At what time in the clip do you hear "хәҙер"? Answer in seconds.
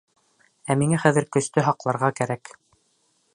1.03-1.27